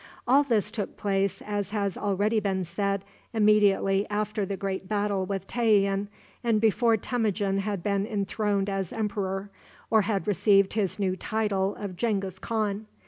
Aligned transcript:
All 0.27 0.41
this 0.41 0.71
took 0.71 0.97
place, 0.97 1.43
as 1.43 1.69
has 1.69 1.95
already 1.95 2.39
been 2.39 2.63
said, 2.63 3.05
immediately 3.35 4.07
after 4.09 4.47
the 4.47 4.57
great 4.57 4.87
battle 4.87 5.27
with 5.27 5.45
Tayian, 5.45 6.07
and 6.43 6.59
before 6.59 6.97
Temujin 6.97 7.59
had 7.59 7.83
been 7.83 8.07
enthroned 8.07 8.67
as 8.67 8.91
emperor, 8.91 9.51
or 9.91 10.01
had 10.01 10.25
received 10.27 10.73
his 10.73 10.97
new 10.97 11.15
title 11.15 11.75
of 11.75 11.95
Genghis 11.97 12.39
Khan. 12.39 12.87